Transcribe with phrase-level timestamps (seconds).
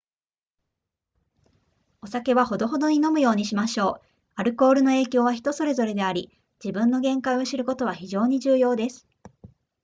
[2.01, 4.01] お酒はほどほどに飲むようにしましょう
[4.33, 6.31] アルコールの影響は人それぞれであり
[6.63, 9.05] 自分の限界を知ることは非常に重要です